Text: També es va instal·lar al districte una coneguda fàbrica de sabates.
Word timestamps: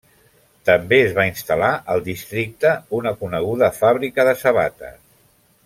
També 0.69 0.97
es 1.01 1.11
va 1.19 1.25
instal·lar 1.31 1.69
al 1.95 2.01
districte 2.07 2.71
una 3.01 3.13
coneguda 3.21 3.71
fàbrica 3.77 4.27
de 4.31 4.35
sabates. 4.43 4.99